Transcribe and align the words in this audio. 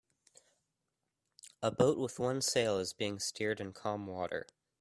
A 1.61 1.69
boat 1.69 1.99
with 1.99 2.17
one 2.17 2.41
sail 2.41 2.79
is 2.79 2.91
being 2.91 3.19
steered 3.19 3.59
in 3.61 3.71
calm 3.71 4.07
water. 4.07 4.47